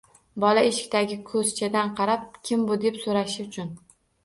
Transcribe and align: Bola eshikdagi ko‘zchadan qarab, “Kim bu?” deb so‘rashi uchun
Bola 0.43 0.63
eshikdagi 0.69 1.17
ko‘zchadan 1.27 1.93
qarab, 2.01 2.41
“Kim 2.51 2.65
bu?” 2.73 2.81
deb 2.89 3.01
so‘rashi 3.07 3.47
uchun 3.49 3.73